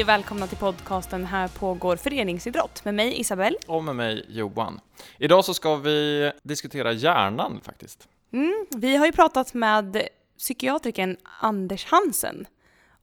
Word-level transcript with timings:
Hej 0.00 0.04
och 0.04 0.08
välkomna 0.08 0.46
till 0.46 0.58
podcasten 0.58 1.24
Här 1.26 1.48
pågår 1.48 1.96
föreningsidrott 1.96 2.84
med 2.84 2.94
mig 2.94 3.20
Isabelle. 3.20 3.56
Och 3.66 3.84
med 3.84 3.96
mig 3.96 4.26
Johan. 4.28 4.80
Idag 5.18 5.44
så 5.44 5.54
ska 5.54 5.76
vi 5.76 6.32
diskutera 6.42 6.92
hjärnan 6.92 7.60
faktiskt. 7.62 8.08
Mm, 8.32 8.66
vi 8.76 8.96
har 8.96 9.06
ju 9.06 9.12
pratat 9.12 9.54
med 9.54 10.08
psykiatrikern 10.38 11.16
Anders 11.40 11.84
Hansen 11.84 12.46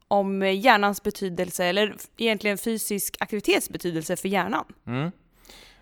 om 0.08 0.42
hjärnans 0.42 1.04
betydelse, 1.04 1.66
eller 1.66 1.96
egentligen 2.18 2.58
fysisk 2.58 3.18
aktivitets 3.20 3.70
betydelse 3.70 4.16
för 4.16 4.30
hjärnan. 4.30 4.66
Mm. 4.88 5.12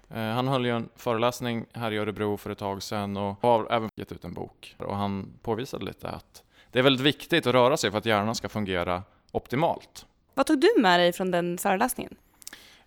Eh, 0.10 0.36
Han 0.36 0.48
höll 0.48 0.66
ju 0.66 0.72
en 0.72 0.90
föreläsning 0.96 1.66
här 1.74 1.92
i 1.92 1.98
Örebro 1.98 2.38
för 2.38 2.50
ett 2.50 2.58
tag 2.58 2.84
sedan 2.84 3.18
och 3.18 3.36
har 3.42 3.72
även 3.72 3.90
gett 3.96 4.12
ut 4.12 4.24
en 4.24 4.34
bok. 4.34 4.76
Och 4.80 4.96
han 4.96 5.34
påvisade 5.42 5.86
lite 5.86 6.10
att 6.10 6.44
det 6.72 6.80
är 6.80 6.84
väldigt 6.84 7.06
viktigt 7.06 7.48
att 7.48 7.54
röra 7.54 7.78
sig 7.78 7.92
för 7.92 7.98
att 7.98 8.06
hjärnan 8.06 8.36
ska 8.36 8.50
fungera 8.50 9.04
optimalt. 9.32 10.06
Vad 10.36 10.46
tog 10.46 10.60
du 10.60 10.74
med 10.78 11.00
dig 11.00 11.14
från 11.14 11.32
den 11.32 11.58
föreläsningen? 11.58 12.16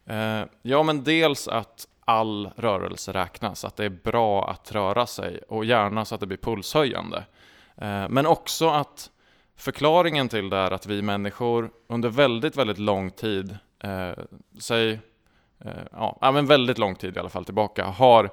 Eh, 0.07 0.43
Ja, 0.63 0.83
men 0.83 1.05
dels 1.05 1.49
att 1.49 1.89
all 2.05 2.51
rörelse 2.57 3.13
räknas, 3.13 3.65
att 3.65 3.77
det 3.77 3.85
är 3.85 3.89
bra 3.89 4.51
att 4.51 4.73
röra 4.73 5.07
sig 5.07 5.39
och 5.49 5.65
gärna 5.65 6.05
så 6.05 6.15
att 6.15 6.21
det 6.21 6.27
blir 6.27 6.39
pulshöjande. 6.39 7.25
Eh, 7.77 8.09
Men 8.09 8.27
också 8.27 8.69
att 8.69 9.11
förklaringen 9.57 10.29
till 10.29 10.51
det 10.51 10.57
är 10.57 10.71
att 10.71 10.87
vi 10.87 11.03
människor 11.03 11.71
under 11.87 12.09
väldigt, 12.09 12.57
väldigt 12.57 12.79
lång 12.79 13.11
tid, 13.11 13.59
eh, 13.85 14.11
säg, 14.61 15.01
eh, 15.65 15.73
ja, 15.93 16.31
men 16.33 16.47
väldigt 16.47 16.79
lång 16.79 16.95
tid 16.95 17.17
i 17.17 17.21
alla 17.21 17.29
fall 17.29 17.45
tillbaka, 17.45 17.85
har 17.85 18.31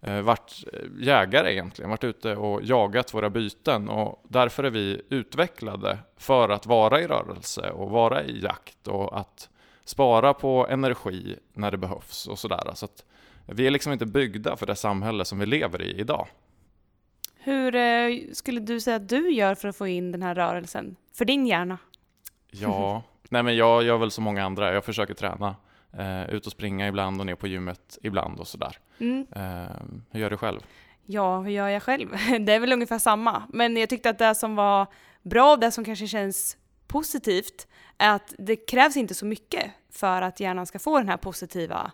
varit 0.00 0.64
jägare 0.98 1.52
egentligen, 1.52 1.90
varit 1.90 2.04
ute 2.04 2.36
och 2.36 2.62
jagat 2.62 3.14
våra 3.14 3.30
byten 3.30 3.88
och 3.88 4.24
därför 4.28 4.64
är 4.64 4.70
vi 4.70 5.02
utvecklade 5.08 5.98
för 6.16 6.48
att 6.48 6.66
vara 6.66 7.00
i 7.00 7.06
rörelse 7.06 7.70
och 7.70 7.90
vara 7.90 8.24
i 8.24 8.40
jakt 8.40 8.88
och 8.88 9.18
att 9.18 9.48
spara 9.84 10.34
på 10.34 10.66
energi 10.70 11.36
när 11.52 11.70
det 11.70 11.76
behövs 11.76 12.26
och 12.26 12.38
sådär. 12.38 12.70
Så 12.74 12.84
att 12.84 13.04
vi 13.46 13.66
är 13.66 13.70
liksom 13.70 13.92
inte 13.92 14.06
byggda 14.06 14.56
för 14.56 14.66
det 14.66 14.76
samhälle 14.76 15.24
som 15.24 15.38
vi 15.38 15.46
lever 15.46 15.82
i 15.82 16.00
idag. 16.00 16.26
Hur 17.36 17.74
eh, 17.74 18.10
skulle 18.32 18.60
du 18.60 18.80
säga 18.80 18.96
att 18.96 19.08
du 19.08 19.30
gör 19.30 19.54
för 19.54 19.68
att 19.68 19.76
få 19.76 19.86
in 19.86 20.12
den 20.12 20.22
här 20.22 20.34
rörelsen 20.34 20.96
för 21.14 21.24
din 21.24 21.46
hjärna? 21.46 21.78
Ja, 22.50 23.02
nej 23.28 23.42
men 23.42 23.56
jag 23.56 23.82
gör 23.82 23.98
väl 23.98 24.10
som 24.10 24.24
många 24.24 24.44
andra. 24.44 24.74
Jag 24.74 24.84
försöker 24.84 25.14
träna. 25.14 25.56
Eh, 25.92 26.30
ut 26.30 26.46
och 26.46 26.52
springa 26.52 26.88
ibland 26.88 27.20
och 27.20 27.26
ner 27.26 27.34
på 27.34 27.46
gymmet 27.46 27.98
ibland 28.02 28.40
och 28.40 28.48
sådär. 28.48 28.78
Mm. 28.98 29.26
Eh, 29.32 29.76
hur 30.10 30.20
gör 30.20 30.30
du 30.30 30.36
själv? 30.36 30.60
Ja, 31.06 31.40
hur 31.40 31.50
gör 31.50 31.68
jag 31.68 31.82
själv? 31.82 32.08
Det 32.40 32.52
är 32.52 32.60
väl 32.60 32.72
ungefär 32.72 32.98
samma. 32.98 33.42
Men 33.48 33.76
jag 33.76 33.88
tyckte 33.88 34.10
att 34.10 34.18
det 34.18 34.34
som 34.34 34.56
var 34.56 34.86
bra, 35.22 35.56
det 35.56 35.70
som 35.70 35.84
kanske 35.84 36.06
känns 36.06 36.56
positivt, 36.86 37.66
är 37.98 38.14
att 38.14 38.34
det 38.38 38.56
krävs 38.56 38.96
inte 38.96 39.14
så 39.14 39.26
mycket 39.26 39.70
för 39.90 40.22
att 40.22 40.40
hjärnan 40.40 40.66
ska 40.66 40.78
få 40.78 40.98
den 40.98 41.08
här 41.08 41.16
positiva 41.16 41.92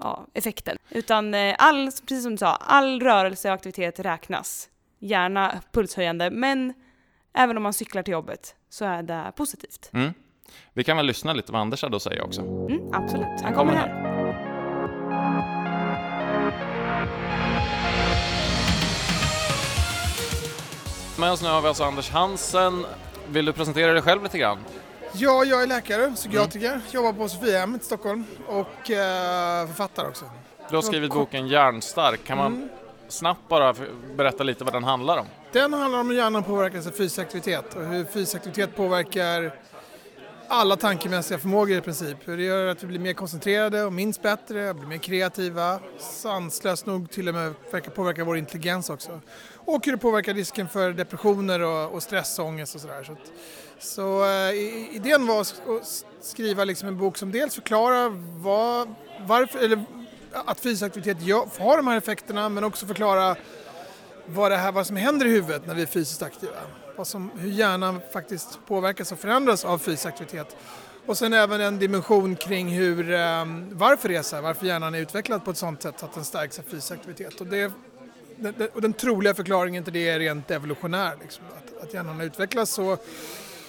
ja, 0.00 0.26
effekten. 0.34 0.76
Utan 0.90 1.34
eh, 1.34 1.54
all, 1.58 1.86
precis 1.86 2.22
som 2.22 2.32
du 2.32 2.38
sa, 2.38 2.56
all 2.56 3.00
rörelse 3.00 3.48
och 3.48 3.54
aktivitet 3.54 4.00
räknas. 4.00 4.68
Gärna 4.98 5.60
pulshöjande, 5.72 6.30
men 6.30 6.74
även 7.32 7.56
om 7.56 7.62
man 7.62 7.72
cyklar 7.72 8.02
till 8.02 8.12
jobbet 8.12 8.56
så 8.68 8.84
är 8.84 9.02
det 9.02 9.32
positivt. 9.36 9.90
Mm. 9.92 10.12
Vi 10.72 10.84
kan 10.84 10.96
väl 10.96 11.06
lyssna 11.06 11.32
lite 11.32 11.52
vad 11.52 11.60
Anders 11.60 11.82
hade 11.82 11.96
att 11.96 12.02
säga 12.02 12.22
också. 12.22 12.40
Mm, 12.40 12.80
absolut, 12.92 13.26
han 13.26 13.44
Han 13.44 13.54
kommer 13.54 13.72
här. 13.72 14.14
Med 21.18 21.32
oss 21.32 21.42
nu 21.42 21.48
har 21.48 21.62
vi 21.62 21.68
alltså 21.68 21.84
Anders 21.84 22.10
Hansen. 22.10 22.86
Vill 23.28 23.44
du 23.44 23.52
presentera 23.52 23.92
dig 23.92 24.02
själv 24.02 24.22
lite 24.22 24.38
grann? 24.38 24.58
Ja, 25.12 25.44
jag 25.44 25.62
är 25.62 25.66
läkare, 25.66 26.10
psykiatriker, 26.14 26.80
jobbar 26.90 27.12
på 27.12 27.28
Sophiahemmet 27.28 27.82
i 27.82 27.84
Stockholm 27.84 28.24
och 28.46 28.90
eh, 28.90 29.66
författare 29.66 30.08
också. 30.08 30.24
Du 30.70 30.76
har 30.76 30.82
skrivit 30.82 31.12
boken 31.12 31.48
Hjärnstark. 31.48 32.24
Kan 32.24 32.38
man 32.38 32.68
snabbt 33.08 33.48
bara 33.48 33.74
berätta 34.16 34.42
lite 34.44 34.64
vad 34.64 34.72
den 34.72 34.84
handlar 34.84 35.18
om? 35.18 35.26
Den 35.52 35.72
handlar 35.72 36.00
om 36.00 36.10
hur 36.10 36.16
hjärnan 36.16 36.42
påverkas 36.42 36.86
av 36.86 36.90
fysisk 36.90 37.18
aktivitet 37.18 37.74
och 37.74 37.84
hur 37.84 38.04
fysisk 38.04 38.34
aktivitet 38.36 38.76
påverkar 38.76 39.54
alla 40.48 40.76
tankemässiga 40.76 41.38
förmågor 41.38 41.78
i 41.78 41.80
princip. 41.80 42.16
Det 42.24 42.42
gör 42.42 42.66
att 42.66 42.82
vi 42.82 42.86
blir 42.86 42.98
mer 42.98 43.12
koncentrerade 43.12 43.84
och 43.84 43.92
minns 43.92 44.22
bättre, 44.22 44.74
blir 44.74 44.86
mer 44.86 44.98
kreativa, 44.98 45.80
sanslöst 45.98 46.86
nog 46.86 47.10
till 47.10 47.28
och 47.28 47.34
med 47.34 47.54
verkar 47.70 47.90
påverka 47.90 48.24
vår 48.24 48.36
intelligens 48.36 48.90
också. 48.90 49.20
Och 49.54 49.86
hur 49.86 49.92
det 49.92 49.98
påverkar 49.98 50.34
risken 50.34 50.68
för 50.68 50.92
depressioner 50.92 51.60
och, 51.60 51.92
och 51.92 52.02
stressångest 52.02 52.74
och 52.74 52.80
sådär. 52.80 53.04
Så, 53.04 53.12
att, 53.12 53.32
så 53.78 54.24
eh, 54.24 54.96
idén 54.96 55.26
var 55.26 55.40
att 55.40 56.04
skriva 56.20 56.64
liksom 56.64 56.88
en 56.88 56.98
bok 56.98 57.16
som 57.16 57.32
dels 57.32 57.54
förklarar 57.54 58.08
vad, 58.42 58.94
varför, 59.20 59.58
eller 59.58 59.84
att 60.32 60.60
fysisk 60.60 60.82
aktivitet 60.82 61.18
har 61.58 61.76
de 61.76 61.86
här 61.86 61.98
effekterna 61.98 62.48
men 62.48 62.64
också 62.64 62.86
förklara 62.86 63.36
vad, 64.26 64.50
det 64.50 64.56
här, 64.56 64.72
vad 64.72 64.86
som 64.86 64.96
händer 64.96 65.26
i 65.26 65.30
huvudet 65.30 65.66
när 65.66 65.74
vi 65.74 65.82
är 65.82 65.86
fysiskt 65.86 66.22
aktiva. 66.22 66.56
Vad 66.96 67.06
som, 67.06 67.30
hur 67.38 67.50
hjärnan 67.50 68.00
faktiskt 68.12 68.58
påverkas 68.66 69.12
och 69.12 69.18
förändras 69.18 69.64
av 69.64 69.78
fysisk 69.78 70.06
aktivitet. 70.06 70.56
Och 71.06 71.18
sen 71.18 71.32
även 71.32 71.60
en 71.60 71.78
dimension 71.78 72.36
kring 72.36 72.68
hur, 72.68 73.12
ehm, 73.12 73.68
varför 73.72 74.08
det 74.08 74.16
är 74.16 74.22
så 74.22 74.36
här, 74.36 74.42
varför 74.42 74.66
hjärnan 74.66 74.94
är 74.94 74.98
utvecklad 74.98 75.44
på 75.44 75.50
ett 75.50 75.56
sånt 75.56 75.82
sätt 75.82 75.94
så 75.98 76.06
att 76.06 76.14
den 76.14 76.24
stärks 76.24 76.58
av 76.58 76.62
fysisk 76.62 76.92
aktivitet. 76.92 77.40
Och, 77.40 77.46
det, 77.46 77.72
den, 78.36 78.54
och 78.74 78.82
den 78.82 78.92
troliga 78.92 79.34
förklaringen 79.34 79.84
till 79.84 79.92
det 79.92 80.08
är 80.08 80.18
rent 80.18 80.50
evolutionär. 80.50 81.16
Liksom, 81.22 81.44
att, 81.56 81.82
att 81.82 81.94
hjärnan 81.94 82.20
utvecklas 82.20 82.70
så 82.70 82.96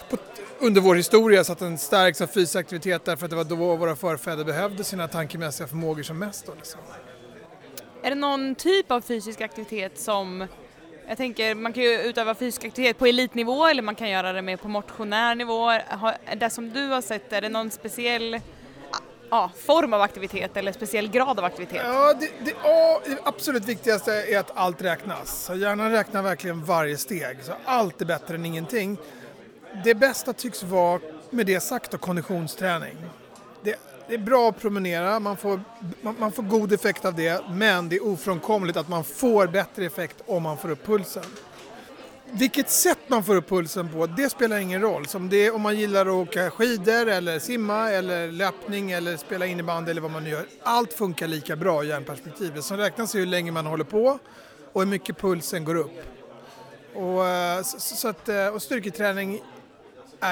på, 0.09 0.17
under 0.59 0.81
vår 0.81 0.95
historia 0.95 1.43
så 1.43 1.51
att 1.51 1.59
den 1.59 1.77
stärks 1.77 2.21
av 2.21 2.27
fysisk 2.27 2.55
aktivitet 2.55 3.05
därför 3.05 3.25
att 3.25 3.29
det 3.29 3.35
var 3.35 3.43
då 3.43 3.75
våra 3.75 3.95
förfäder 3.95 4.43
behövde 4.43 4.83
sina 4.83 5.07
tankemässiga 5.07 5.67
förmågor 5.67 6.03
som 6.03 6.19
mest. 6.19 6.45
Då, 6.45 6.53
liksom. 6.55 6.79
Är 8.01 8.09
det 8.09 8.15
någon 8.15 8.55
typ 8.55 8.91
av 8.91 9.01
fysisk 9.01 9.41
aktivitet 9.41 9.99
som 9.99 10.47
jag 11.07 11.17
tänker, 11.17 11.55
man 11.55 11.73
kan 11.73 11.83
ju 11.83 12.01
utöva 12.01 12.35
fysisk 12.35 12.65
aktivitet 12.65 12.97
på 12.97 13.05
elitnivå 13.05 13.65
eller 13.65 13.81
man 13.81 13.95
kan 13.95 14.09
göra 14.09 14.33
det 14.33 14.41
mer 14.41 14.57
på 14.57 14.67
motionär 14.67 15.35
nivå. 15.35 15.71
Det 16.37 16.49
som 16.49 16.69
du 16.69 16.87
har 16.87 17.01
sett, 17.01 17.33
är 17.33 17.41
det 17.41 17.49
någon 17.49 17.71
speciell 17.71 18.39
ja, 19.29 19.51
form 19.65 19.93
av 19.93 20.01
aktivitet 20.01 20.57
eller 20.57 20.71
speciell 20.71 21.07
grad 21.07 21.39
av 21.39 21.45
aktivitet? 21.45 21.81
Ja, 21.83 22.13
det, 22.13 22.29
det, 22.45 22.53
ja, 22.63 23.01
det 23.05 23.17
absolut 23.23 23.65
viktigaste 23.65 24.11
är 24.13 24.39
att 24.39 24.51
allt 24.55 24.81
räknas. 24.81 25.43
Så 25.43 25.55
hjärnan 25.55 25.91
räknar 25.91 26.21
verkligen 26.21 26.63
varje 26.63 26.97
steg, 26.97 27.37
så 27.43 27.53
allt 27.65 28.01
är 28.01 28.05
bättre 28.05 28.35
än 28.35 28.45
ingenting. 28.45 28.97
Det 29.83 29.95
bästa 29.95 30.33
tycks 30.33 30.63
vara, 30.63 30.99
med 31.29 31.45
det 31.45 31.59
sagt, 31.59 31.91
då, 31.91 31.97
konditionsträning. 31.97 32.97
Det, 33.61 33.75
det 34.07 34.13
är 34.13 34.17
bra 34.17 34.49
att 34.49 34.59
promenera, 34.61 35.19
man 35.19 35.37
får, 35.37 35.61
man, 36.01 36.15
man 36.19 36.31
får 36.31 36.43
god 36.43 36.73
effekt 36.73 37.05
av 37.05 37.15
det, 37.15 37.43
men 37.49 37.89
det 37.89 37.95
är 37.95 38.07
ofrånkomligt 38.07 38.77
att 38.77 38.89
man 38.89 39.03
får 39.03 39.47
bättre 39.47 39.85
effekt 39.85 40.23
om 40.25 40.43
man 40.43 40.57
får 40.57 40.71
upp 40.71 40.85
pulsen. 40.85 41.23
Vilket 42.31 42.69
sätt 42.69 42.99
man 43.07 43.23
får 43.23 43.35
upp 43.35 43.49
pulsen 43.49 43.89
på, 43.89 44.07
det 44.07 44.29
spelar 44.29 44.57
ingen 44.57 44.81
roll. 44.81 45.05
Som 45.05 45.29
det, 45.29 45.51
om 45.51 45.61
man 45.61 45.77
gillar 45.77 46.05
att 46.05 46.27
åka 46.27 46.51
skidor 46.51 47.07
eller 47.09 47.39
simma 47.39 47.91
eller 47.91 48.31
löpning 48.31 48.91
eller 48.91 49.17
spela 49.17 49.45
innebandy 49.45 49.91
eller 49.91 50.01
vad 50.01 50.11
man 50.11 50.23
nu 50.23 50.29
gör. 50.29 50.45
Allt 50.63 50.93
funkar 50.93 51.27
lika 51.27 51.55
bra 51.55 51.83
i 51.83 51.87
hjärnperspektiv. 51.87 52.53
Det 52.55 52.61
som 52.61 52.77
räknas 52.77 53.15
är 53.15 53.19
hur 53.19 53.25
länge 53.25 53.51
man 53.51 53.65
håller 53.65 53.83
på 53.83 54.19
och 54.73 54.81
hur 54.81 54.87
mycket 54.87 55.17
pulsen 55.17 55.63
går 55.63 55.75
upp. 55.75 56.03
Och, 56.95 57.25
eh, 57.27 57.61
så, 57.61 57.79
så 57.79 58.07
att, 58.07 58.29
eh, 58.29 58.47
och 58.47 58.61
styrketräning 58.61 59.41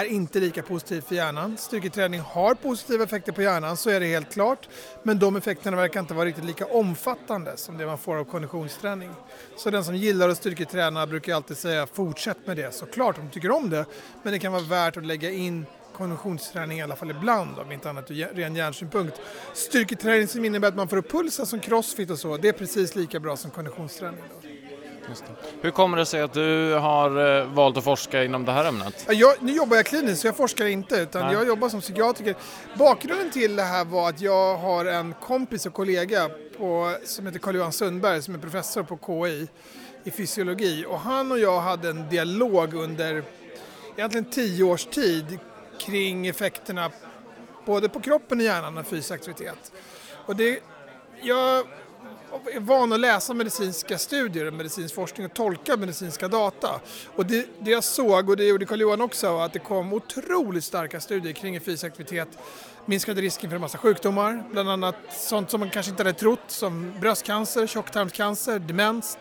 är 0.01 0.05
inte 0.05 0.39
lika 0.39 0.63
positivt 0.63 1.07
för 1.07 1.15
hjärnan. 1.15 1.57
Styrketräning 1.57 2.19
har 2.19 2.55
positiva 2.55 3.03
effekter 3.03 3.31
på 3.31 3.41
hjärnan, 3.41 3.77
så 3.77 3.89
är 3.89 3.99
det 3.99 4.05
helt 4.05 4.33
klart. 4.33 4.69
Men 5.03 5.19
de 5.19 5.35
effekterna 5.35 5.77
verkar 5.77 5.99
inte 5.99 6.13
vara 6.13 6.25
riktigt 6.25 6.45
lika 6.45 6.65
omfattande 6.65 7.57
som 7.57 7.77
det 7.77 7.85
man 7.85 7.97
får 7.97 8.15
av 8.15 8.23
konditionsträning. 8.23 9.09
Så 9.57 9.69
den 9.69 9.83
som 9.83 9.95
gillar 9.95 10.29
att 10.29 10.37
styrketräna 10.37 11.07
brukar 11.07 11.35
alltid 11.35 11.57
säga 11.57 11.87
fortsätt 11.87 12.47
med 12.47 12.57
det, 12.57 12.73
såklart 12.73 13.17
om 13.17 13.25
du 13.25 13.31
tycker 13.31 13.51
om 13.51 13.69
det. 13.69 13.85
Men 14.23 14.33
det 14.33 14.39
kan 14.39 14.51
vara 14.51 14.63
värt 14.63 14.97
att 14.97 15.05
lägga 15.05 15.31
in 15.31 15.65
konditionsträning 15.93 16.79
i 16.79 16.81
alla 16.81 16.95
fall 16.95 17.11
ibland, 17.11 17.59
om 17.59 17.71
inte 17.71 17.89
annat 17.89 18.11
ur 18.11 18.29
ren 18.33 18.55
hjärnsynpunkt. 18.55 19.21
Styrketräning 19.53 20.27
som 20.27 20.45
innebär 20.45 20.67
att 20.67 20.75
man 20.75 20.87
får 20.87 20.97
upp 20.97 21.11
pulsen 21.11 21.45
som 21.45 21.59
crossfit 21.59 22.09
och 22.09 22.19
så, 22.19 22.37
det 22.37 22.47
är 22.47 22.53
precis 22.53 22.95
lika 22.95 23.19
bra 23.19 23.37
som 23.37 23.51
konditionsträning. 23.51 24.23
Då. 24.41 24.62
Hur 25.61 25.71
kommer 25.71 25.97
det 25.97 26.05
sig 26.05 26.21
att 26.21 26.33
du 26.33 26.73
har 26.73 27.39
eh, 27.39 27.45
valt 27.45 27.77
att 27.77 27.83
forska 27.83 28.23
inom 28.23 28.45
det 28.45 28.51
här 28.51 28.65
ämnet? 28.65 29.05
Ja, 29.07 29.13
Jag, 29.13 29.33
nu 29.39 29.51
jobbar 29.51 29.75
jag 29.75 29.85
kliniskt 29.85 30.21
så 30.21 30.27
jag 30.27 30.37
forskar 30.37 30.65
inte 30.65 30.95
utan 30.95 31.25
Nej. 31.25 31.33
jag 31.33 31.47
jobbar 31.47 31.69
som 31.69 31.81
psykiatriker. 31.81 32.35
Bakgrunden 32.77 33.31
till 33.31 33.55
det 33.55 33.63
här 33.63 33.85
var 33.85 34.09
att 34.09 34.21
jag 34.21 34.57
har 34.57 34.85
en 34.85 35.13
kompis 35.13 35.65
och 35.65 35.73
kollega 35.73 36.29
på, 36.57 36.95
som 37.05 37.25
heter 37.25 37.39
Carl-Johan 37.39 37.71
Sundberg 37.71 38.21
som 38.21 38.35
är 38.35 38.39
professor 38.39 38.83
på 38.83 38.99
KI 39.05 39.47
i 40.03 40.11
fysiologi 40.11 40.85
och 40.87 40.99
han 40.99 41.31
och 41.31 41.39
jag 41.39 41.59
hade 41.59 41.89
en 41.89 42.09
dialog 42.09 42.73
under 42.73 43.23
egentligen 43.97 44.25
tio 44.25 44.63
års 44.63 44.85
tid 44.85 45.39
kring 45.79 46.27
effekterna 46.27 46.91
både 47.65 47.89
på 47.89 47.99
kroppen 47.99 48.37
och 48.39 48.43
hjärnan 48.43 48.77
av 48.77 48.83
fysisk 48.83 49.11
aktivitet. 49.11 49.71
Och 50.25 50.35
det, 50.35 50.59
jag 51.21 51.65
är 52.53 52.59
van 52.59 52.93
att 52.93 52.99
läsa 52.99 53.33
medicinska 53.33 53.97
studier 53.97 54.45
och 54.45 54.53
medicinsk 54.53 54.95
forskning 54.95 55.25
och 55.25 55.33
tolka 55.33 55.77
medicinska 55.77 56.27
data. 56.27 56.81
Och 57.15 57.25
det, 57.25 57.47
det 57.59 57.71
jag 57.71 57.83
såg, 57.83 58.29
och 58.29 58.37
det 58.37 58.43
gjorde 58.43 58.65
Carl-Johan 58.65 59.01
också, 59.01 59.33
var 59.33 59.45
att 59.45 59.53
det 59.53 59.59
kom 59.59 59.93
otroligt 59.93 60.63
starka 60.63 60.99
studier 60.99 61.33
kring 61.33 61.61
fysisk 61.61 61.83
aktivitet 61.83 62.27
minskade 62.85 63.21
risken 63.21 63.49
för 63.49 63.55
en 63.55 63.61
massa 63.61 63.77
sjukdomar, 63.77 64.43
bland 64.51 64.69
annat 64.69 64.95
sånt 65.11 65.51
som 65.51 65.59
man 65.59 65.69
kanske 65.69 65.89
inte 65.89 66.03
hade 66.03 66.13
trott 66.13 66.39
som 66.47 66.93
bröstcancer, 66.99 67.67
tjocktarmscancer, 67.67 68.59
demens, 68.59 69.17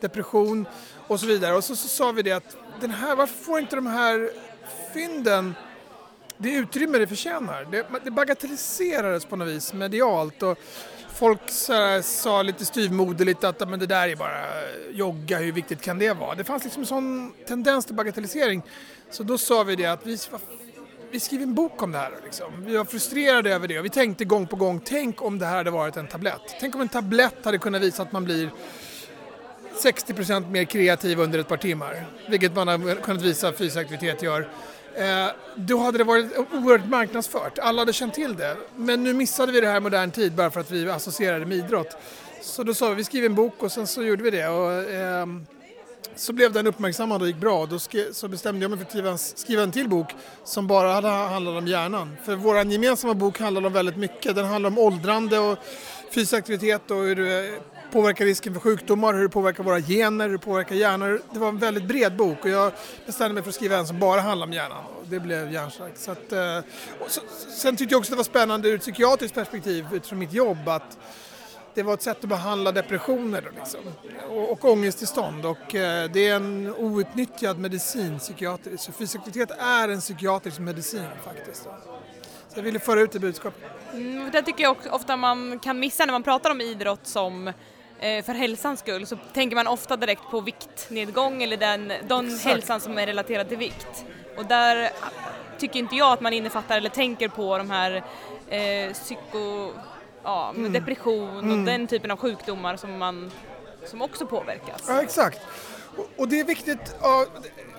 depression 0.00 0.66
och 1.06 1.20
så 1.20 1.26
vidare. 1.26 1.54
Och 1.54 1.64
så, 1.64 1.76
så 1.76 1.88
sa 1.88 2.12
vi 2.12 2.22
det 2.22 2.32
att 2.32 2.56
den 2.80 2.90
här, 2.90 3.16
varför 3.16 3.44
får 3.44 3.58
inte 3.58 3.76
de 3.76 3.86
här 3.86 4.30
fynden 4.94 5.54
det 6.36 6.52
utrymme 6.52 6.98
det 6.98 7.06
förtjänar? 7.06 7.64
Det, 7.70 7.86
det 8.04 8.10
bagatelliserades 8.10 9.24
på 9.24 9.36
något 9.36 9.48
vis 9.48 9.72
medialt 9.72 10.42
och 10.42 10.58
folk 11.14 11.40
så, 11.50 12.02
sa 12.02 12.42
lite 12.42 12.64
styvmoderligt 12.64 13.44
att 13.44 13.68
men 13.68 13.78
det 13.78 13.86
där 13.86 14.08
är 14.08 14.16
bara 14.16 14.38
eh, 14.38 14.90
jogga, 14.92 15.38
hur 15.38 15.52
viktigt 15.52 15.82
kan 15.82 15.98
det 15.98 16.12
vara? 16.12 16.34
Det 16.34 16.44
fanns 16.44 16.64
liksom 16.64 16.82
en 16.82 16.86
sån 16.86 17.32
tendens 17.48 17.84
till 17.84 17.94
bagatellisering. 17.94 18.62
Så 19.10 19.22
då 19.22 19.38
sa 19.38 19.62
vi 19.62 19.76
det 19.76 19.86
att 19.86 20.06
vi, 20.06 20.18
vi 21.10 21.20
skriver 21.20 21.42
en 21.42 21.54
bok 21.54 21.82
om 21.82 21.92
det 21.92 21.98
här. 21.98 22.12
Liksom. 22.24 22.64
Vi 22.66 22.76
var 22.76 22.84
frustrerade 22.84 23.54
över 23.54 23.68
det 23.68 23.78
och 23.78 23.84
vi 23.84 23.90
tänkte 23.90 24.24
gång 24.24 24.46
på 24.46 24.56
gång, 24.56 24.80
tänk 24.84 25.22
om 25.22 25.38
det 25.38 25.46
här 25.46 25.56
hade 25.56 25.70
varit 25.70 25.96
en 25.96 26.06
tablett. 26.06 26.56
Tänk 26.60 26.74
om 26.74 26.80
en 26.80 26.88
tablett 26.88 27.44
hade 27.44 27.58
kunnat 27.58 27.82
visa 27.82 28.02
att 28.02 28.12
man 28.12 28.24
blir 28.24 28.50
60% 29.82 30.50
mer 30.50 30.64
kreativ 30.64 31.20
under 31.20 31.38
ett 31.38 31.48
par 31.48 31.56
timmar, 31.56 32.06
vilket 32.28 32.54
man 32.54 32.68
har 32.68 32.94
kunnat 32.94 33.22
visa 33.22 33.48
att 33.48 33.58
fysisk 33.58 33.76
aktivitet 33.76 34.22
gör. 34.22 34.48
Eh, 34.96 35.26
då 35.56 35.78
hade 35.78 35.98
det 35.98 36.04
varit 36.04 36.38
oerhört 36.52 36.88
marknadsfört, 36.88 37.58
alla 37.58 37.80
hade 37.82 37.92
känt 37.92 38.14
till 38.14 38.36
det. 38.36 38.56
Men 38.76 39.04
nu 39.04 39.12
missade 39.12 39.52
vi 39.52 39.60
det 39.60 39.66
här 39.66 39.76
i 39.76 39.80
modern 39.80 40.10
tid 40.10 40.32
bara 40.32 40.50
för 40.50 40.60
att 40.60 40.70
vi 40.70 40.90
associerade 40.90 41.46
med 41.46 41.56
idrott. 41.56 41.96
Så 42.40 42.62
då 42.62 42.74
sa 42.74 42.88
vi, 42.88 42.94
vi 42.94 43.04
skriver 43.04 43.26
en 43.26 43.34
bok 43.34 43.62
och 43.62 43.72
sen 43.72 43.86
så 43.86 44.02
gjorde 44.02 44.22
vi 44.22 44.30
det. 44.30 44.48
Och, 44.48 44.72
eh, 44.72 45.26
så 46.16 46.32
blev 46.32 46.52
den 46.52 46.66
uppmärksammad 46.66 47.22
och 47.22 47.28
gick 47.28 47.36
bra. 47.36 47.66
Då 47.66 47.78
så 48.12 48.28
bestämde 48.28 48.64
jag 48.64 48.70
mig 48.70 48.78
för 48.78 48.84
att 48.84 48.90
skriva 48.90 49.10
en, 49.10 49.18
skriva 49.18 49.62
en 49.62 49.72
till 49.72 49.88
bok 49.88 50.14
som 50.44 50.66
bara 50.66 50.92
hade 50.92 51.08
handlat 51.08 51.58
om 51.58 51.66
hjärnan. 51.66 52.16
För 52.24 52.36
vår 52.36 52.72
gemensamma 52.72 53.14
bok 53.14 53.38
handlar 53.38 53.66
om 53.66 53.72
väldigt 53.72 53.96
mycket. 53.96 54.34
Den 54.34 54.46
handlar 54.46 54.70
om 54.70 54.78
åldrande 54.78 55.38
och 55.38 55.58
fysisk 56.10 56.34
aktivitet 56.34 56.90
och 56.90 56.96
hur 56.96 57.18
påverkar 57.92 58.24
risken 58.24 58.52
för 58.52 58.60
sjukdomar, 58.60 59.14
hur 59.14 59.22
det 59.22 59.28
påverkar 59.28 59.64
våra 59.64 59.80
gener, 59.80 60.28
hur 60.28 60.32
det 60.32 60.44
påverkar 60.44 60.74
hjärnan. 60.74 61.20
Det 61.32 61.38
var 61.38 61.48
en 61.48 61.58
väldigt 61.58 61.84
bred 61.84 62.16
bok 62.16 62.44
och 62.44 62.50
jag 62.50 62.72
bestämde 63.06 63.34
mig 63.34 63.42
för 63.42 63.50
att 63.50 63.54
skriva 63.54 63.76
en 63.76 63.86
som 63.86 63.98
bara 63.98 64.20
handlar 64.20 64.46
om 64.46 64.52
hjärnan. 64.52 64.84
Och 65.00 65.06
det 65.08 65.20
blev 65.20 65.52
hjärnstarkt. 65.52 65.98
Så 65.98 66.10
att, 66.10 66.32
eh, 66.32 66.60
så, 67.08 67.20
sen 67.56 67.76
tyckte 67.76 67.94
jag 67.94 67.98
också 67.98 68.12
det 68.12 68.16
var 68.16 68.24
spännande 68.24 68.68
ur 68.68 68.74
ett 68.74 68.80
psykiatriskt 68.80 69.34
perspektiv 69.34 69.86
utifrån 69.92 70.18
mitt 70.18 70.32
jobb 70.32 70.68
att 70.68 70.98
det 71.74 71.82
var 71.82 71.94
ett 71.94 72.02
sätt 72.02 72.18
att 72.22 72.28
behandla 72.28 72.72
depressioner 72.72 73.50
liksom, 73.56 73.80
och, 74.30 74.50
och 74.52 74.64
ångesttillstånd. 74.64 75.46
Och, 75.46 75.74
eh, 75.74 76.10
det 76.10 76.28
är 76.28 76.36
en 76.36 76.74
outnyttjad 76.76 77.58
medicin 77.58 78.18
psykiatriskt. 78.18 78.84
Så 78.84 78.92
fysisk 78.92 79.16
aktivitet 79.16 79.58
är 79.58 79.88
en 79.88 80.00
psykiatrisk 80.00 80.58
medicin 80.58 81.08
faktiskt. 81.24 81.62
Så 82.48 82.58
jag 82.58 82.62
ville 82.62 82.78
föra 82.78 83.00
ut 83.00 83.12
det 83.12 83.18
budskapet. 83.18 83.62
Mm, 83.92 84.30
det 84.30 84.42
tycker 84.42 84.62
jag 84.62 84.72
också 84.72 84.88
ofta 84.88 85.16
man 85.16 85.58
kan 85.58 85.78
missa 85.78 86.06
när 86.06 86.12
man 86.12 86.22
pratar 86.22 86.50
om 86.50 86.60
idrott 86.60 87.06
som 87.06 87.52
för 88.02 88.34
hälsans 88.34 88.80
skull 88.80 89.06
så 89.06 89.16
tänker 89.32 89.56
man 89.56 89.66
ofta 89.66 89.96
direkt 89.96 90.22
på 90.30 90.40
viktnedgång 90.40 91.42
eller 91.42 91.56
den, 91.56 91.92
den 92.08 92.38
hälsan 92.38 92.80
som 92.80 92.98
är 92.98 93.06
relaterad 93.06 93.48
till 93.48 93.58
vikt. 93.58 94.04
Och 94.36 94.46
där 94.46 94.90
tycker 95.58 95.78
inte 95.78 95.96
jag 95.96 96.12
att 96.12 96.20
man 96.20 96.32
innefattar 96.32 96.76
eller 96.76 96.90
tänker 96.90 97.28
på 97.28 97.58
de 97.58 97.70
här 97.70 98.04
eh, 98.48 98.92
psyko 98.92 99.72
ja, 100.22 100.52
mm. 100.56 100.72
depression 100.72 101.36
och 101.36 101.42
mm. 101.42 101.64
den 101.64 101.86
typen 101.86 102.10
av 102.10 102.16
sjukdomar 102.18 102.76
som, 102.76 102.98
man, 102.98 103.30
som 103.86 104.02
också 104.02 104.26
påverkas. 104.26 104.84
Ja, 104.88 105.02
exakt. 105.02 105.40
Och, 105.96 106.08
och 106.16 106.28
det 106.28 106.40
är 106.40 106.44
viktigt 106.44 106.96
av, 107.00 107.26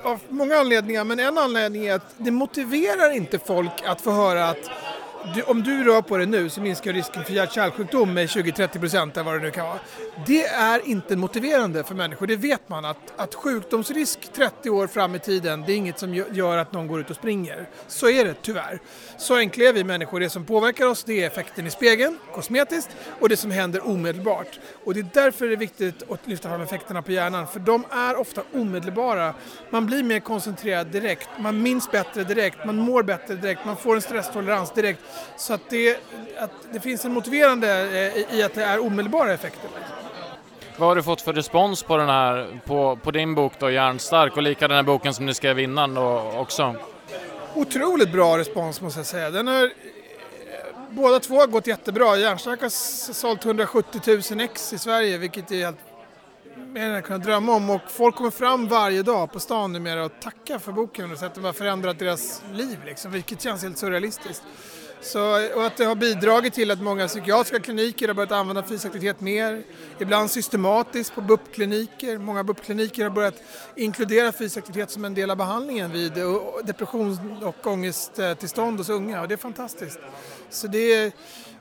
av 0.03 0.19
många 0.29 0.55
anledningar, 0.55 1.03
men 1.03 1.19
en 1.19 1.37
anledning 1.37 1.85
är 1.85 1.95
att 1.95 2.15
det 2.17 2.31
motiverar 2.31 3.11
inte 3.11 3.39
folk 3.39 3.83
att 3.85 4.01
få 4.01 4.11
höra 4.11 4.49
att 4.49 4.69
du, 5.35 5.41
om 5.41 5.63
du 5.63 5.83
rör 5.83 6.01
på 6.01 6.17
dig 6.17 6.25
nu 6.25 6.49
så 6.49 6.61
minskar 6.61 6.93
risken 6.93 7.23
för 7.23 7.33
hjärt-kärlsjukdom 7.33 8.13
med 8.13 8.27
20-30 8.27 8.79
procent 8.79 9.17
eller 9.17 9.25
vad 9.25 9.33
det 9.33 9.45
nu 9.45 9.51
kan 9.51 9.65
vara. 9.65 9.79
Det 10.25 10.45
är 10.45 10.87
inte 10.87 11.15
motiverande 11.15 11.83
för 11.83 11.95
människor, 11.95 12.27
det 12.27 12.35
vet 12.35 12.69
man 12.69 12.85
att, 12.85 12.97
att 13.15 13.35
sjukdomsrisk 13.35 14.33
30 14.33 14.69
år 14.69 14.87
fram 14.87 15.15
i 15.15 15.19
tiden, 15.19 15.63
det 15.67 15.73
är 15.73 15.77
inget 15.77 15.99
som 15.99 16.13
gör 16.13 16.57
att 16.57 16.73
någon 16.73 16.87
går 16.87 16.99
ut 16.99 17.09
och 17.09 17.15
springer. 17.15 17.69
Så 17.87 18.09
är 18.09 18.25
det 18.25 18.35
tyvärr. 18.41 18.79
Så 19.17 19.35
enkla 19.35 19.65
är 19.65 19.73
vi 19.73 19.83
människor, 19.83 20.19
det 20.19 20.29
som 20.29 20.45
påverkar 20.45 20.85
oss 20.85 21.03
det 21.03 21.23
är 21.23 21.27
effekten 21.27 21.67
i 21.67 21.71
spegeln, 21.71 22.17
kosmetiskt, 22.33 22.89
och 23.19 23.29
det 23.29 23.37
som 23.37 23.51
händer 23.51 23.87
omedelbart. 23.87 24.59
Och 24.83 24.93
det 24.93 24.99
är 24.99 25.07
därför 25.13 25.47
det 25.47 25.53
är 25.53 25.57
viktigt 25.57 26.11
att 26.11 26.27
lyfta 26.27 26.49
fram 26.49 26.61
effekterna 26.61 27.01
på 27.01 27.11
hjärnan, 27.11 27.47
för 27.47 27.59
de 27.59 27.85
är 27.91 28.19
ofta 28.19 28.41
omedelbara. 28.53 29.33
Man 29.69 29.85
blir 29.85 30.03
mer 30.03 30.19
koncentrerad 30.19 30.87
direkt, 30.87 31.29
man 31.39 31.61
minns 31.61 31.91
bättre 31.91 32.23
direkt, 32.23 32.65
man 32.65 32.75
mår 32.75 33.03
bättre 33.03 33.35
direkt, 33.35 33.65
man 33.65 33.77
får 33.77 33.95
en 33.95 34.01
stresstolerans 34.01 34.71
direkt. 34.71 34.99
Så 35.37 35.53
att 35.53 35.69
det, 35.69 35.97
att 36.37 36.51
det 36.71 36.79
finns 36.79 37.05
en 37.05 37.13
motiverande 37.13 37.67
eh, 37.69 38.37
i 38.37 38.43
att 38.43 38.53
det 38.53 38.63
är 38.63 38.79
omedelbara 38.79 39.33
effekter. 39.33 39.69
Vad 40.77 40.89
har 40.89 40.95
du 40.95 41.03
fått 41.03 41.21
för 41.21 41.33
respons 41.33 41.83
på, 41.83 41.97
den 41.97 42.09
här, 42.09 42.59
på, 42.65 42.99
på 43.03 43.11
din 43.11 43.35
bok 43.35 43.53
då, 43.59 43.69
Järnstark 43.69 44.37
och 44.37 44.43
lika 44.43 44.67
den 44.67 44.75
här 44.75 44.83
boken 44.83 45.13
som 45.13 45.25
ni 45.25 45.33
skrev 45.33 45.59
innan 45.59 45.93
då 45.93 46.33
också? 46.35 46.75
Otroligt 47.55 48.11
bra 48.11 48.37
respons 48.37 48.81
måste 48.81 48.99
jag 48.99 49.07
säga. 49.07 49.29
Den 49.29 49.47
har, 49.47 49.71
båda 50.89 51.19
två 51.19 51.35
har 51.35 51.47
gått 51.47 51.67
jättebra. 51.67 52.17
Järnstark 52.17 52.61
har 52.61 52.69
sålt 53.13 53.45
170 53.45 54.21
000 54.31 54.41
ex 54.41 54.73
i 54.73 54.77
Sverige 54.77 55.17
vilket 55.17 55.51
är 55.51 55.65
helt 55.65 55.79
mer 56.55 56.85
än 56.85 56.91
jag 56.91 57.05
kunnat 57.05 57.23
drömma 57.23 57.55
om 57.55 57.69
och 57.69 57.81
folk 57.87 58.15
kommer 58.15 58.31
fram 58.31 58.67
varje 58.67 59.03
dag 59.03 59.31
på 59.31 59.39
stan 59.39 59.73
numera 59.73 60.05
och 60.05 60.11
tackar 60.21 60.59
för 60.59 60.71
boken 60.71 61.11
och 61.11 61.17
sättet 61.17 61.43
har 61.43 61.53
förändrat 61.53 61.99
deras 61.99 62.43
liv 62.53 62.79
liksom, 62.85 63.11
vilket 63.11 63.41
känns 63.41 63.63
helt 63.63 63.77
surrealistiskt. 63.77 64.43
Så, 65.03 65.53
och 65.55 65.65
att 65.65 65.77
det 65.77 65.85
har 65.85 65.95
bidragit 65.95 66.53
till 66.53 66.71
att 66.71 66.81
många 66.81 67.07
psykiatriska 67.07 67.59
kliniker 67.59 68.07
har 68.07 68.15
börjat 68.15 68.31
använda 68.31 68.63
fysisk 68.63 68.85
aktivitet 68.85 69.21
mer, 69.21 69.63
ibland 69.99 70.31
systematiskt 70.31 71.15
på 71.15 71.21
BUP-kliniker. 71.21 72.17
Många 72.17 72.43
BUP-kliniker 72.43 73.03
har 73.03 73.09
börjat 73.09 73.35
inkludera 73.75 74.31
fysisk 74.31 74.57
aktivitet 74.57 74.91
som 74.91 75.05
en 75.05 75.13
del 75.13 75.31
av 75.31 75.37
behandlingen 75.37 75.91
vid 75.91 76.13
depression 76.63 77.43
och 77.43 77.67
ångesttillstånd 77.67 78.77
hos 78.77 78.89
unga 78.89 79.21
och 79.21 79.27
det 79.27 79.33
är 79.33 79.37
fantastiskt. 79.37 79.99
Så 80.49 80.67
det 80.67 80.93
är 80.93 81.11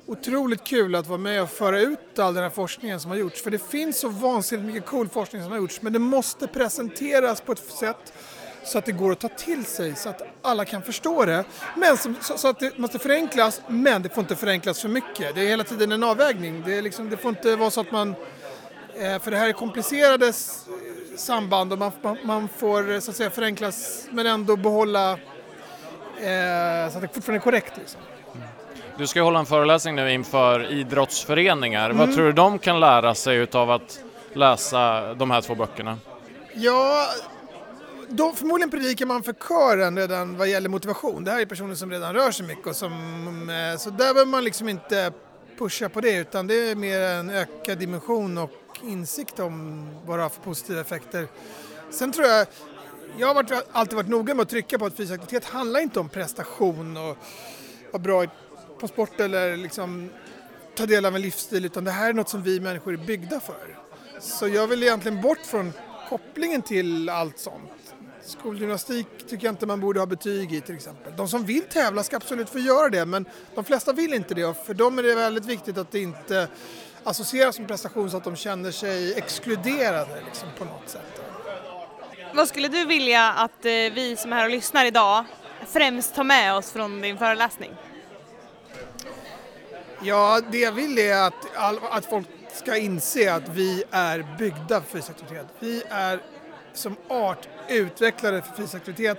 otroligt 0.06 0.64
kul 0.64 0.94
att 0.94 1.06
vara 1.06 1.18
med 1.18 1.42
och 1.42 1.50
föra 1.50 1.80
ut 1.80 2.18
all 2.18 2.34
den 2.34 2.42
här 2.42 2.50
forskningen 2.50 3.00
som 3.00 3.11
har 3.11 3.18
gjorts. 3.18 3.42
För 3.42 3.50
det 3.50 3.70
finns 3.70 3.99
så 4.00 4.08
vansinnigt 4.08 4.66
mycket 4.75 4.90
cool 4.90 5.08
forskning 5.08 5.42
som 5.42 5.50
har 5.50 5.58
gjorts 5.58 5.82
men 5.82 5.92
det 5.92 5.99
måste 5.99 6.46
presenteras 6.46 7.40
på 7.40 7.52
ett 7.52 7.70
sätt 7.70 8.12
så 8.64 8.78
att 8.78 8.85
det 8.85 8.92
går 8.92 9.12
att 9.12 9.21
ta 9.21 9.28
till 9.28 9.64
sig 9.64 9.95
så 9.95 10.09
att 10.09 10.23
alla 10.42 10.64
kan 10.64 10.83
förstå 10.83 11.25
det. 11.25 11.45
Men 11.76 11.97
så, 11.97 12.14
så, 12.21 12.49
att 12.49 12.61
det 12.61 12.78
måste 12.78 12.99
förenklas, 12.99 13.62
men 13.66 14.02
det 14.02 14.09
får 14.09 14.21
inte 14.21 14.37
förenklas 14.37 14.81
för 14.81 14.88
mycket. 14.88 15.35
Det 15.35 15.40
är 15.40 15.47
hela 15.47 15.64
tiden 15.64 15.92
en 15.92 16.02
avvägning. 16.02 16.62
Det, 16.66 16.81
liksom, 16.81 17.11
det 17.11 17.16
får 17.16 17.28
inte 17.28 17.57
vara 17.57 17.71
så 17.71 17.81
att 17.81 17.92
man... 17.92 18.14
Eh, 18.95 19.19
för 19.19 19.31
det 19.31 19.37
här 19.37 19.49
är 19.49 19.52
komplicerade 19.52 20.33
samband 21.16 21.73
och 21.73 21.78
man, 21.78 21.92
man, 22.02 22.19
man 22.25 22.49
får 22.49 23.00
så 23.00 23.11
att 23.11 23.16
säga 23.16 23.31
förenklas 23.31 24.09
men 24.11 24.26
ändå 24.26 24.57
behålla 24.57 25.12
eh, 25.12 26.90
så 26.90 26.97
att 26.97 27.00
det 27.00 27.09
fortfarande 27.14 27.38
är 27.38 27.45
korrekt. 27.45 27.73
Liksom. 27.76 28.00
Du 28.99 29.07
ska 29.07 29.23
hålla 29.23 29.38
en 29.38 29.47
föreläsning 29.47 29.95
nu 29.95 30.12
inför 30.12 30.73
idrottsföreningar. 30.73 31.90
Mm. 31.90 31.99
Vad 31.99 32.14
tror 32.14 32.25
du 32.25 32.33
de 32.33 32.59
kan 32.59 32.81
lära 32.81 33.14
sig 33.14 33.47
av 33.52 33.71
att 33.71 34.04
läsa 34.33 35.14
de 35.14 35.31
här 35.31 35.40
två 35.40 35.54
böckerna? 35.54 35.99
Ja, 36.54 37.07
då, 38.12 38.33
förmodligen 38.33 38.71
predikar 38.71 39.07
man 39.07 39.23
för 39.23 39.33
kören 39.33 39.99
redan 39.99 40.37
vad 40.37 40.49
gäller 40.49 40.69
motivation. 40.69 41.25
Det 41.25 41.31
här 41.31 41.40
är 41.40 41.47
personer 41.47 41.75
som 41.75 41.90
redan 41.90 42.14
rör 42.14 42.31
sig 42.31 42.47
mycket 42.47 42.66
och 42.66 42.76
som, 42.76 42.92
eh, 43.50 43.78
så 43.78 43.90
där 43.90 43.97
behöver 43.99 44.25
man 44.25 44.45
liksom 44.45 44.69
inte 44.69 45.12
pusha 45.59 45.88
på 45.88 46.00
det 46.00 46.16
utan 46.16 46.47
det 46.47 46.54
är 46.71 46.75
mer 46.75 47.00
en 47.00 47.31
ökad 47.31 47.78
dimension 47.78 48.38
och 48.38 48.50
insikt 48.83 49.38
om 49.40 49.88
vad 50.07 50.19
det 50.19 50.23
har 50.23 50.31
för 50.31 50.42
positiva 50.42 50.81
effekter. 50.81 51.28
Sen 51.90 52.12
tror 52.12 52.26
jag, 52.26 52.47
jag 53.19 53.26
har 53.26 53.35
varit, 53.35 53.52
alltid 53.73 53.97
varit 53.97 54.09
noga 54.09 54.35
med 54.35 54.42
att 54.42 54.49
trycka 54.49 54.78
på 54.78 54.87
att 54.87 54.97
fysisk 54.97 55.21
aktivitet 55.21 55.49
handlar 55.49 55.81
inte 55.81 56.00
om 56.00 56.09
prestation 56.09 56.97
och 56.97 57.16
vara 57.90 58.02
bra 58.02 58.26
på 58.81 58.88
sport 58.88 59.21
eller 59.21 59.57
liksom 59.57 60.11
ta 60.76 60.87
del 60.87 61.04
av 61.04 61.16
en 61.16 61.23
livsstil 61.23 61.64
utan 61.64 61.85
det 61.85 61.90
här 61.90 62.09
är 62.09 62.12
något 62.12 62.28
som 62.28 62.42
vi 62.42 62.61
människor 62.61 62.92
är 62.92 63.07
byggda 63.07 63.40
för. 63.40 63.78
Så 64.21 64.49
jag 64.49 64.66
vill 64.66 64.83
egentligen 64.83 65.21
bort 65.21 65.47
från 65.47 65.73
kopplingen 66.12 66.62
till 66.62 67.09
allt 67.09 67.38
sånt. 67.38 67.95
Skolgymnastik 68.25 69.07
tycker 69.28 69.47
jag 69.47 69.52
inte 69.52 69.66
man 69.66 69.81
borde 69.81 70.00
ha 70.00 70.07
betyg 70.07 70.52
i 70.52 70.61
till 70.61 70.75
exempel. 70.75 71.12
De 71.16 71.28
som 71.28 71.45
vill 71.45 71.62
tävla 71.62 72.02
ska 72.02 72.16
absolut 72.16 72.50
få 72.50 72.59
göra 72.59 72.88
det 72.88 73.07
men 73.07 73.26
de 73.54 73.64
flesta 73.64 73.92
vill 73.92 74.14
inte 74.14 74.35
det 74.35 74.45
och 74.45 74.57
för 74.57 74.75
dem 74.75 74.99
är 74.99 75.02
det 75.02 75.14
väldigt 75.14 75.45
viktigt 75.45 75.78
att 75.78 75.90
det 75.90 76.00
inte 76.00 76.49
associeras 77.04 77.59
med 77.59 77.69
prestation 77.69 78.11
så 78.11 78.16
att 78.16 78.25
de 78.25 78.37
känner 78.37 78.71
sig 78.71 79.14
exkluderade 79.14 80.23
liksom, 80.26 80.49
på 80.59 80.64
något 80.64 80.88
sätt. 80.88 81.23
Vad 82.35 82.49
skulle 82.49 82.69
du 82.69 82.85
vilja 82.85 83.33
att 83.33 83.64
eh, 83.64 83.71
vi 83.71 84.16
som 84.19 84.33
är 84.33 84.37
här 84.37 84.45
och 84.45 84.50
lyssnar 84.50 84.85
idag 84.85 85.25
främst 85.69 86.14
tar 86.14 86.25
med 86.25 86.54
oss 86.54 86.73
från 86.73 87.00
din 87.00 87.19
föreläsning? 87.19 87.71
Ja, 90.02 90.40
det 90.50 90.59
jag 90.59 90.73
vill 90.73 90.99
är 90.99 91.26
att, 91.26 91.57
all, 91.57 91.78
att 91.90 92.07
folk 92.07 92.26
ska 92.62 92.76
inse 92.76 93.35
att 93.35 93.49
vi 93.49 93.85
är 93.90 94.37
byggda 94.38 94.81
för 94.81 94.90
fysisk 94.90 95.11
aktivitet. 95.11 95.47
Vi 95.59 95.83
är 95.88 96.21
som 96.73 96.97
art 97.09 97.49
utvecklade 97.69 98.42
för 98.42 98.57
fysisk 98.57 98.75
aktivitet 98.75 99.19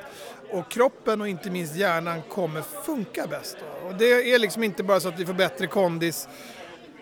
och 0.52 0.72
kroppen 0.72 1.22
och 1.22 1.28
inte 1.28 1.50
minst 1.50 1.76
hjärnan 1.76 2.22
kommer 2.30 2.62
funka 2.62 3.28
bäst. 3.28 3.58
Och 3.86 3.96
det 3.96 4.34
är 4.34 4.40
liksom 4.40 4.64
inte 4.64 4.84
bara 4.84 5.00
så 5.00 5.08
att 5.08 5.20
vi 5.20 5.26
får 5.26 5.34
bättre 5.34 5.68
kondis 5.68 6.28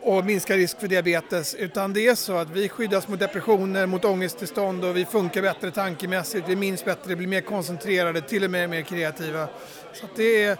och 0.01 0.25
minska 0.25 0.57
risk 0.57 0.79
för 0.79 0.87
diabetes 0.87 1.55
utan 1.55 1.93
det 1.93 2.07
är 2.07 2.15
så 2.15 2.37
att 2.37 2.49
vi 2.49 2.69
skyddas 2.69 3.07
mot 3.07 3.19
depressioner, 3.19 3.85
mot 3.85 4.05
ångesttillstånd 4.05 4.85
och 4.85 4.97
vi 4.97 5.05
funkar 5.05 5.41
bättre 5.41 5.71
tankemässigt, 5.71 6.47
vi 6.47 6.55
minns 6.55 6.85
bättre, 6.85 7.15
blir 7.15 7.27
mer 7.27 7.41
koncentrerade, 7.41 8.21
till 8.21 8.43
och 8.43 8.51
med 8.51 8.69
mer 8.69 8.81
kreativa. 8.81 9.47
Så 9.93 10.05
det 10.15 10.43
är 10.43 10.57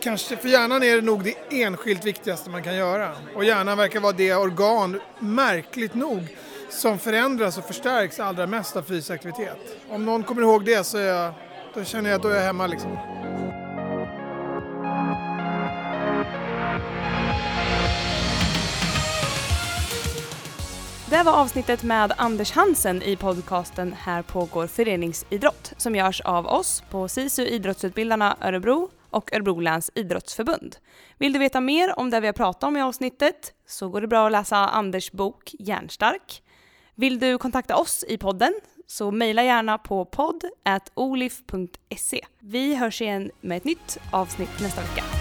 kanske 0.00 0.36
för 0.36 0.48
hjärnan 0.48 0.82
är 0.82 0.96
det 0.96 1.02
nog 1.02 1.24
det 1.24 1.62
enskilt 1.62 2.04
viktigaste 2.04 2.50
man 2.50 2.62
kan 2.62 2.76
göra 2.76 3.12
och 3.34 3.44
hjärnan 3.44 3.78
verkar 3.78 4.00
vara 4.00 4.12
det 4.12 4.34
organ, 4.34 5.00
märkligt 5.18 5.94
nog, 5.94 6.36
som 6.70 6.98
förändras 6.98 7.58
och 7.58 7.64
förstärks 7.64 8.20
allra 8.20 8.46
mest 8.46 8.76
av 8.76 8.82
fysisk 8.82 9.10
aktivitet. 9.10 9.58
Om 9.90 10.04
någon 10.04 10.22
kommer 10.22 10.42
ihåg 10.42 10.64
det 10.64 10.84
så 10.84 10.98
jag, 10.98 11.32
då 11.74 11.84
känner 11.84 12.10
jag 12.10 12.16
att 12.16 12.22
då 12.22 12.28
är 12.28 12.36
jag 12.36 12.42
hemma 12.42 12.66
liksom. 12.66 13.19
Det 21.10 21.22
var 21.22 21.32
avsnittet 21.32 21.82
med 21.82 22.12
Anders 22.16 22.52
Hansen 22.52 23.02
i 23.02 23.16
podcasten 23.16 23.92
Här 23.92 24.22
pågår 24.22 24.66
föreningsidrott 24.66 25.72
som 25.76 25.94
görs 25.96 26.20
av 26.20 26.46
oss 26.46 26.82
på 26.90 27.08
SISU 27.08 27.46
Idrottsutbildarna 27.46 28.36
Örebro 28.40 28.90
och 29.10 29.32
Örebro 29.32 29.60
läns 29.60 29.90
idrottsförbund. 29.94 30.76
Vill 31.18 31.32
du 31.32 31.38
veta 31.38 31.60
mer 31.60 31.98
om 31.98 32.10
det 32.10 32.20
vi 32.20 32.26
har 32.26 32.32
pratat 32.32 32.64
om 32.64 32.76
i 32.76 32.82
avsnittet 32.82 33.52
så 33.68 33.88
går 33.88 34.00
det 34.00 34.06
bra 34.06 34.26
att 34.26 34.32
läsa 34.32 34.56
Anders 34.56 35.12
bok 35.12 35.54
Järnstark. 35.58 36.42
Vill 36.94 37.18
du 37.18 37.38
kontakta 37.38 37.76
oss 37.76 38.04
i 38.08 38.18
podden 38.18 38.54
så 38.86 39.10
mejla 39.10 39.44
gärna 39.44 39.78
på 39.78 40.04
podd.olif.se. 40.04 41.40
Vi 42.38 42.74
hörs 42.74 43.02
igen 43.02 43.30
med 43.40 43.56
ett 43.56 43.64
nytt 43.64 43.98
avsnitt 44.12 44.60
nästa 44.60 44.80
vecka. 44.80 45.19